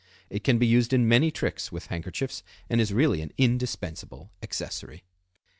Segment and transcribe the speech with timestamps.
[0.31, 5.03] It can be used in many tricks with handkerchiefs, and is really an indispensable accessory.